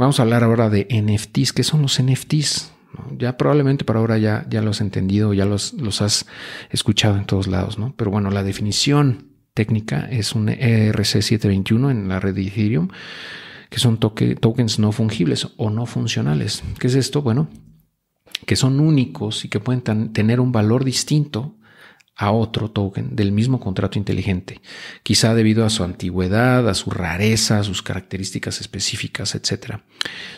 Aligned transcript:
Vamos 0.00 0.18
a 0.18 0.22
hablar 0.22 0.44
ahora 0.44 0.70
de 0.70 0.88
NFTs. 0.90 1.52
¿Qué 1.52 1.62
son 1.62 1.82
los 1.82 2.02
NFTs? 2.02 2.72
Ya 3.18 3.36
probablemente 3.36 3.84
para 3.84 3.98
ahora 3.98 4.16
ya, 4.16 4.46
ya 4.48 4.62
los 4.62 4.78
has 4.78 4.80
entendido, 4.80 5.34
ya 5.34 5.44
los, 5.44 5.74
los 5.74 6.00
has 6.00 6.24
escuchado 6.70 7.18
en 7.18 7.26
todos 7.26 7.48
lados, 7.48 7.78
¿no? 7.78 7.92
Pero 7.98 8.10
bueno, 8.10 8.30
la 8.30 8.42
definición 8.42 9.26
técnica 9.52 10.08
es 10.10 10.34
un 10.34 10.48
ERC721 10.48 11.90
en 11.90 12.08
la 12.08 12.18
red 12.18 12.34
de 12.34 12.46
Ethereum, 12.46 12.88
que 13.68 13.78
son 13.78 13.98
tokens 13.98 14.78
no 14.78 14.90
fungibles 14.90 15.48
o 15.58 15.68
no 15.68 15.84
funcionales. 15.84 16.62
¿Qué 16.78 16.86
es 16.86 16.94
esto? 16.94 17.20
Bueno, 17.20 17.50
que 18.46 18.56
son 18.56 18.80
únicos 18.80 19.44
y 19.44 19.50
que 19.50 19.60
pueden 19.60 19.82
tener 20.14 20.40
un 20.40 20.50
valor 20.50 20.82
distinto 20.82 21.56
a 22.20 22.32
otro 22.32 22.70
token 22.70 23.16
del 23.16 23.32
mismo 23.32 23.58
contrato 23.58 23.98
inteligente, 23.98 24.60
quizá 25.02 25.34
debido 25.34 25.64
a 25.64 25.70
su 25.70 25.84
antigüedad, 25.84 26.68
a 26.68 26.74
su 26.74 26.90
rareza, 26.90 27.60
a 27.60 27.64
sus 27.64 27.82
características 27.82 28.60
específicas, 28.60 29.34
etc. 29.34 29.78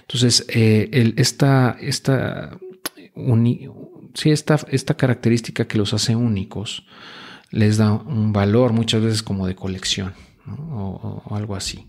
Entonces, 0.02 0.46
eh, 0.48 1.12
esta, 1.16 1.76
esta, 1.80 2.56
esta, 4.14 4.60
esta 4.70 4.94
característica 4.96 5.66
que 5.66 5.76
los 5.76 5.92
hace 5.92 6.14
únicos 6.14 6.86
les 7.50 7.78
da 7.78 7.94
un 7.94 8.32
valor 8.32 8.72
muchas 8.72 9.02
veces 9.02 9.24
como 9.24 9.48
de 9.48 9.56
colección 9.56 10.14
o, 10.46 11.24
algo 11.34 11.56
así. 11.56 11.88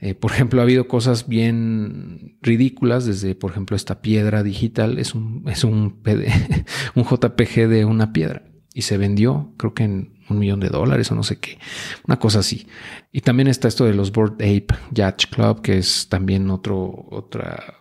Eh, 0.00 0.14
por 0.14 0.30
ejemplo, 0.30 0.60
ha 0.60 0.62
habido 0.62 0.86
cosas 0.86 1.26
bien 1.26 2.36
ridículas, 2.42 3.06
desde, 3.06 3.34
por 3.34 3.50
ejemplo, 3.50 3.74
esta 3.74 4.02
piedra 4.02 4.44
digital 4.44 5.00
es 5.00 5.16
un, 5.16 5.42
es 5.48 5.64
un, 5.64 6.00
un 6.94 7.04
JPG 7.04 7.66
de 7.66 7.84
una 7.84 8.12
piedra 8.12 8.51
y 8.74 8.82
se 8.82 8.96
vendió, 8.96 9.52
creo 9.56 9.74
que 9.74 9.84
en 9.84 10.14
un 10.28 10.38
millón 10.38 10.60
de 10.60 10.68
dólares 10.68 11.10
o 11.10 11.14
no 11.14 11.22
sé 11.22 11.38
qué, 11.38 11.58
una 12.06 12.18
cosa 12.18 12.40
así. 12.40 12.66
Y 13.12 13.20
también 13.20 13.48
está 13.48 13.68
esto 13.68 13.84
de 13.84 13.94
los 13.94 14.12
Board 14.12 14.34
Ape 14.34 14.68
Yacht 14.90 15.26
Club, 15.30 15.62
que 15.62 15.78
es 15.78 16.08
también 16.08 16.50
otro, 16.50 17.06
otra, 17.10 17.74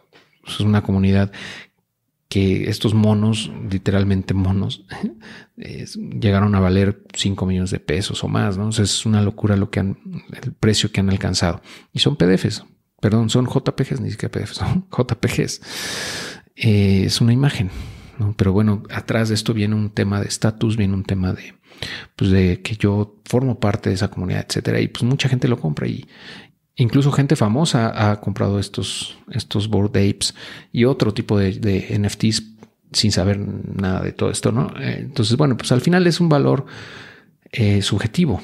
es 0.46 0.60
una 0.60 0.84
comunidad 0.84 1.32
que 2.32 2.70
estos 2.70 2.94
monos, 2.94 3.52
literalmente 3.70 4.34
monos, 4.34 4.86
llegaron 5.58 6.56
a 6.56 6.62
valer 6.62 7.04
5 7.14 7.46
millones 7.46 7.72
de 7.72 7.80
pesos 7.80 8.24
o 8.24 8.30
más, 8.30 8.58
¿no? 8.58 8.70
es 8.70 9.06
una 9.06 9.22
locura 9.22 9.58
lo 9.58 9.70
que 9.70 9.82
han, 9.82 9.98
el 10.42 10.54
precio 10.54 10.94
que 10.94 11.02
han 11.02 11.10
alcanzado. 11.10 11.62
Y 11.92 12.00
son 12.00 12.16
PDFs, 12.16 12.64
perdón, 13.02 13.30
son 13.30 13.48
JPGs, 13.48 14.00
ni 14.00 14.12
siquiera 14.12 14.32
PDFs, 14.32 14.56
son 14.56 14.88
JPGs. 14.98 15.62
Eh, 16.56 17.04
es 17.06 17.20
una 17.20 17.34
imagen, 17.34 17.70
pero 18.38 18.54
bueno, 18.54 18.84
atrás 18.90 19.30
de 19.30 19.36
esto 19.36 19.54
viene 19.54 19.76
un 19.76 19.90
tema 19.90 20.20
de 20.20 20.28
estatus, 20.28 20.78
viene 20.78 20.94
un 20.94 21.04
tema 21.04 21.34
de, 21.34 21.56
pues 22.16 22.32
de 22.32 22.62
que 22.62 22.76
yo 22.76 23.22
formo 23.26 23.60
parte 23.60 23.90
de 23.90 23.96
esa 23.96 24.10
comunidad, 24.10 24.46
etcétera. 24.48 24.80
Y 24.80 24.88
pues 24.88 25.04
mucha 25.04 25.30
gente 25.30 25.48
lo 25.48 25.60
compra 25.60 25.88
y 25.88 26.08
incluso 26.76 27.12
gente 27.12 27.36
famosa 27.36 28.12
ha 28.12 28.20
comprado 28.20 28.60
estos, 28.60 29.18
estos 29.32 29.68
board 29.68 29.90
apes 29.90 30.34
y 30.72 30.86
otro 30.86 31.14
tipo 31.14 31.38
de, 31.38 31.98
NFTs 32.00 32.44
sin 32.92 33.12
saber 33.12 33.40
nada 33.40 34.02
de 34.02 34.12
todo 34.12 34.32
esto, 34.32 34.52
¿no? 34.52 34.74
Eh, 34.80 34.98
entonces, 35.00 35.38
bueno, 35.38 35.56
pues 35.56 35.72
al 35.72 35.82
final 35.82 36.06
es 36.08 36.20
un 36.20 36.28
valor 36.28 36.66
eh, 37.52 37.82
subjetivo 37.82 38.42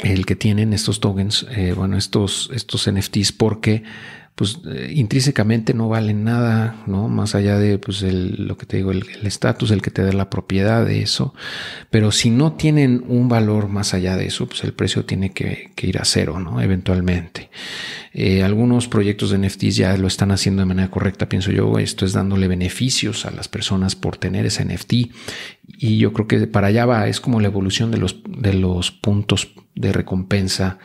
el 0.00 0.26
que 0.26 0.36
tienen 0.36 0.72
estos 0.72 1.00
tokens, 1.00 1.46
eh, 1.50 1.74
bueno, 1.76 1.96
estos, 1.96 2.50
estos 2.52 2.90
NFTs, 2.90 3.32
porque 3.32 3.84
pues 4.34 4.60
eh, 4.66 4.92
intrínsecamente 4.94 5.74
no 5.74 5.88
valen 5.88 6.24
nada, 6.24 6.82
¿no? 6.86 7.08
Más 7.08 7.34
allá 7.34 7.58
de 7.58 7.78
pues 7.78 8.02
lo 8.02 8.56
que 8.56 8.64
te 8.64 8.78
digo, 8.78 8.90
el 8.90 9.04
estatus, 9.24 9.70
el, 9.70 9.82
que 9.82 9.90
te 9.90 10.02
da 10.02 10.12
la 10.12 10.30
propiedad 10.30 10.86
de 10.86 11.02
eso. 11.02 11.34
Pero 11.90 12.12
si 12.12 12.30
no 12.30 12.54
tienen 12.54 13.04
un 13.08 13.28
valor 13.28 13.68
más 13.68 13.92
allá 13.92 14.16
de 14.16 14.26
eso, 14.26 14.46
pues 14.46 14.64
el 14.64 14.72
precio 14.72 15.04
tiene 15.04 15.32
que, 15.32 15.72
ir 15.82 15.98
a 15.98 16.04
cero, 16.04 16.40
¿no? 16.40 16.60
Eventualmente. 16.62 17.50
Eh, 18.14 18.42
algunos 18.42 18.88
proyectos 18.88 19.30
de 19.30 19.38
NFTs 19.38 19.76
ya 19.76 19.96
lo 19.96 20.06
están 20.06 20.30
haciendo 20.30 20.62
de 20.62 20.66
manera 20.66 20.90
correcta, 20.90 21.28
pienso 21.28 21.50
yo. 21.50 21.78
Esto 21.78 22.06
es 22.06 22.14
dándole 22.14 22.48
beneficios 22.48 23.26
a 23.26 23.32
las 23.32 23.48
personas 23.48 23.96
por 23.96 24.16
tener 24.16 24.46
ese 24.46 24.64
NFT. 24.64 24.92
Y 25.78 25.98
yo 25.98 26.12
creo 26.14 26.26
que 26.26 26.46
para 26.46 26.68
allá 26.68 26.86
va, 26.86 27.06
es 27.06 27.20
como 27.20 27.40
la 27.40 27.48
evolución 27.48 27.90
de 27.90 27.98
los, 27.98 28.22
de 28.26 28.54
los 28.54 28.92
puntos 28.92 29.52
de 29.74 29.92
recompensa 29.92 30.78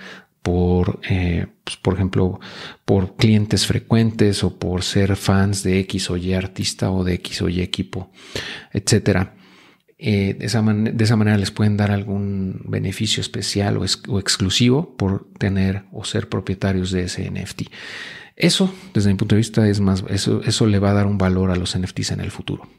por, 0.47 1.01
eh, 1.09 1.45
pues, 1.65 1.75
por 1.75 1.95
ejemplo, 1.95 2.39
por 2.85 3.17
clientes 3.17 3.65
frecuentes 3.65 4.45
o 4.45 4.57
por 4.57 4.81
ser 4.81 5.17
fans 5.17 5.61
de 5.61 5.79
X 5.79 6.09
o 6.09 6.15
Y 6.15 6.31
artista 6.31 6.89
o 6.89 7.03
de 7.03 7.15
X 7.15 7.41
o 7.41 7.49
Y 7.49 7.59
equipo, 7.59 8.11
etcétera. 8.71 9.35
Eh, 9.97 10.37
de, 10.39 10.45
esa 10.45 10.61
de, 10.61 11.03
esa 11.03 11.17
manera 11.17 11.37
les 11.37 11.51
pueden 11.51 11.75
dar 11.75 11.91
algún 11.91 12.61
beneficio 12.63 13.19
especial 13.19 13.75
o, 13.75 13.83
o, 14.07 14.19
exclusivo 14.19 14.95
por 14.95 15.27
tener 15.37 15.83
o 15.91 16.05
ser 16.05 16.29
propietarios 16.29 16.91
de 16.91 17.03
ese 17.03 17.29
NFT. 17.29 17.63
Eso, 18.37 18.73
desde 18.93 19.09
mi 19.09 19.17
punto 19.17 19.35
de 19.35 19.39
vista, 19.39 19.67
es 19.67 19.81
más, 19.81 20.05
eso, 20.07 20.41
eso 20.45 20.65
le 20.65 20.79
va 20.79 20.91
a 20.91 20.93
dar 20.93 21.07
un 21.07 21.17
valor 21.17 21.51
a 21.51 21.57
los 21.57 21.77
NFTs 21.77 22.11
en 22.11 22.21
el 22.21 22.31
futuro. 22.31 22.69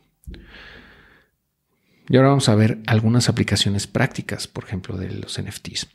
Y 2.08 2.16
ahora 2.16 2.30
vamos 2.30 2.48
a 2.48 2.54
ver 2.54 2.78
algunas 2.86 3.28
aplicaciones 3.28 3.86
prácticas, 3.86 4.46
por 4.46 4.64
ejemplo, 4.64 4.96
de 4.96 5.10
los 5.10 5.40
NFTs. 5.40 5.88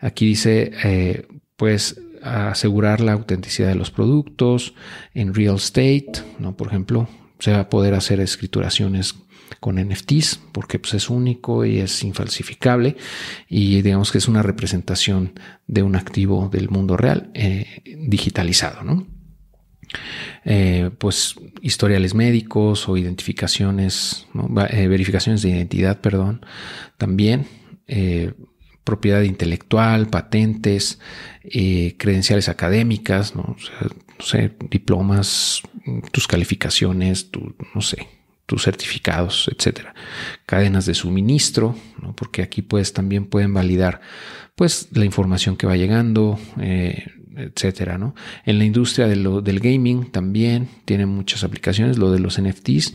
Aquí 0.00 0.26
dice, 0.26 0.72
eh, 0.84 1.26
pues, 1.56 2.00
asegurar 2.22 3.00
la 3.00 3.12
autenticidad 3.12 3.68
de 3.68 3.74
los 3.74 3.90
productos 3.90 4.74
en 5.14 5.34
real 5.34 5.56
estate, 5.56 6.12
¿no? 6.38 6.56
Por 6.56 6.68
ejemplo, 6.68 7.08
se 7.38 7.52
va 7.52 7.60
a 7.60 7.68
poder 7.68 7.94
hacer 7.94 8.20
escrituraciones 8.20 9.14
con 9.60 9.76
NFTs 9.76 10.40
porque 10.52 10.78
pues, 10.78 10.94
es 10.94 11.08
único 11.08 11.64
y 11.64 11.78
es 11.78 12.02
infalsificable 12.02 12.96
y 13.48 13.80
digamos 13.82 14.10
que 14.10 14.18
es 14.18 14.28
una 14.28 14.42
representación 14.42 15.38
de 15.66 15.82
un 15.82 15.96
activo 15.96 16.48
del 16.48 16.68
mundo 16.68 16.96
real 16.96 17.30
eh, 17.34 17.82
digitalizado, 17.98 18.82
¿no? 18.82 19.06
Eh, 20.48 20.90
pues 20.98 21.34
historiales 21.60 22.14
médicos 22.14 22.88
o 22.88 22.96
identificaciones, 22.96 24.28
eh, 24.70 24.86
verificaciones 24.86 25.42
de 25.42 25.48
identidad, 25.48 26.00
perdón, 26.00 26.46
también 26.98 27.48
eh, 27.88 28.32
propiedad 28.84 29.22
intelectual, 29.22 30.06
patentes, 30.06 31.00
credenciales 31.42 32.48
académicas, 32.48 33.34
¿no? 33.34 33.56
sé, 34.20 34.52
diplomas, 34.70 35.62
tus 36.12 36.28
calificaciones, 36.28 37.28
no 37.74 37.80
sé, 37.80 38.06
tus 38.46 38.62
certificados, 38.62 39.50
etcétera, 39.52 39.96
cadenas 40.46 40.86
de 40.86 40.94
suministro, 40.94 41.74
porque 42.14 42.42
aquí 42.42 42.62
pues 42.62 42.92
también 42.92 43.26
pueden 43.26 43.52
validar 43.52 44.00
pues 44.54 44.88
la 44.92 45.04
información 45.04 45.56
que 45.56 45.66
va 45.66 45.76
llegando, 45.76 46.38
etcétera, 47.36 47.98
¿no? 47.98 48.14
En 48.44 48.58
la 48.58 48.64
industria 48.64 49.06
de 49.06 49.16
del 49.16 49.60
gaming 49.60 50.10
también 50.10 50.68
tiene 50.84 51.06
muchas 51.06 51.44
aplicaciones, 51.44 51.98
lo 51.98 52.10
de 52.10 52.18
los 52.18 52.40
NFTs, 52.40 52.94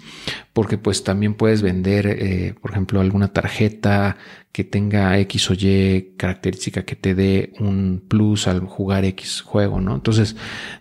porque 0.54 0.78
pues 0.78 1.04
también 1.04 1.36
puedes 1.36 1.62
vender, 1.62 2.08
eh, 2.08 2.56
por 2.60 2.72
ejemplo, 2.72 3.00
alguna 3.02 3.30
tarjeta 3.30 4.18
que 4.52 4.64
tenga 4.66 5.18
X 5.20 5.50
o 5.50 5.54
Y 5.54 6.14
característica 6.18 6.84
que 6.84 6.96
te 6.96 7.16
dé 7.16 7.54
un 7.60 8.04
plus 8.06 8.48
al 8.48 8.62
jugar 8.62 9.06
X 9.06 9.42
juego, 9.42 9.80
¿no? 9.80 9.96
Entonces 9.96 10.36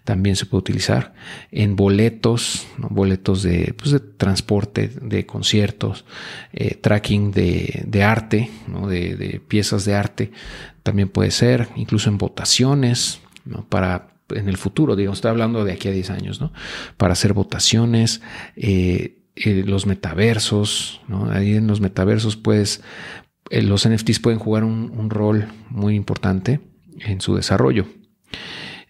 también 0.05 0.35
se 0.35 0.47
puede 0.47 0.61
utilizar 0.61 1.15
en 1.53 1.77
boletos, 1.77 2.67
boletos 2.79 3.43
de, 3.43 3.75
pues, 3.77 3.93
de 3.93 4.01
transporte, 4.01 4.89
de 5.01 5.25
conciertos, 5.25 6.05
eh, 6.53 6.75
tracking 6.75 7.31
de, 7.31 7.85
de 7.87 8.03
arte, 8.03 8.51
¿no? 8.67 8.89
de, 8.89 9.15
de 9.15 9.41
piezas 9.41 9.85
de 9.85 9.95
arte, 9.95 10.33
también 10.83 11.09
puede 11.09 11.31
ser, 11.31 11.69
incluso 11.77 12.09
en 12.09 12.19
votaciones, 12.19 13.21
para 13.69 14.11
en 14.35 14.49
el 14.49 14.57
futuro, 14.57 14.97
digamos, 14.97 15.19
estoy 15.19 15.31
hablando 15.31 15.65
de 15.65 15.73
aquí 15.73 15.89
a 15.89 15.93
10 15.93 16.11
años, 16.11 16.41
¿no? 16.41 16.53
Para 16.97 17.13
hacer 17.13 17.33
votaciones, 17.33 18.21
eh, 18.57 19.19
eh, 19.37 19.65
los 19.67 19.87
metaversos, 19.87 21.01
¿no? 21.09 21.31
Ahí 21.31 21.55
en 21.55 21.67
los 21.67 21.81
metaversos, 21.81 22.37
pues, 22.37 22.83
los 23.51 23.89
NFTs 23.89 24.21
pueden 24.21 24.39
jugar 24.39 24.65
un, 24.65 25.11
rol 25.11 25.49
muy 25.71 25.97
importante 25.97 26.61
en 27.01 27.21
su 27.21 27.35
desarrollo. 27.35 27.87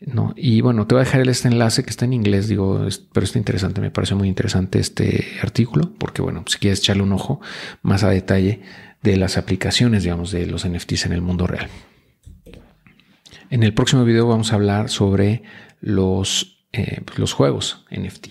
¿no? 0.00 0.32
Y 0.36 0.60
bueno, 0.62 0.86
te 0.86 0.94
voy 0.94 1.02
a 1.02 1.04
dejar 1.04 1.26
este 1.28 1.48
enlace 1.48 1.82
que 1.82 1.90
está 1.90 2.06
en 2.06 2.14
inglés, 2.14 2.48
digo, 2.48 2.86
pero 3.12 3.24
está 3.24 3.38
interesante, 3.38 3.82
me 3.82 3.90
parece 3.90 4.14
muy 4.14 4.28
interesante 4.28 4.78
este 4.78 5.26
artículo, 5.42 5.92
porque 5.98 6.22
bueno, 6.22 6.44
si 6.46 6.58
quieres 6.58 6.80
echarle 6.80 7.02
un 7.02 7.12
ojo 7.12 7.40
más 7.82 8.02
a 8.02 8.10
detalle 8.10 8.60
de 9.02 9.16
las 9.16 9.36
aplicaciones, 9.36 10.02
digamos, 10.02 10.30
de 10.30 10.46
los 10.46 10.66
NFTs 10.66 11.06
en 11.06 11.12
el 11.12 11.20
mundo 11.20 11.46
real. 11.46 11.68
En 13.50 13.64
el 13.64 13.74
próximo 13.74 14.04
video 14.04 14.28
vamos 14.28 14.52
a 14.52 14.54
hablar 14.54 14.88
sobre 14.88 15.42
los, 15.80 16.64
eh, 16.72 17.02
los 17.16 17.32
juegos 17.32 17.84
NFT. 17.90 18.28